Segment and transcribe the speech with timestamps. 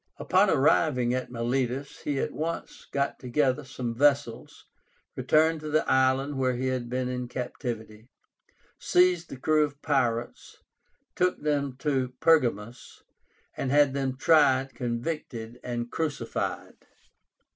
[0.17, 4.65] Upon arriving at Milétus he at once got together some vessels,
[5.15, 8.07] returned to the island where he had been in captivity,
[8.79, 10.57] seized the crew of pirates,
[11.13, 13.03] took them to Pergamus,
[13.55, 16.77] and had them tried, convicted, and crucified.